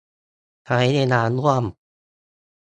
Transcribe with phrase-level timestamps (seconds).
[0.65, 1.63] ใช้เวลาร่วม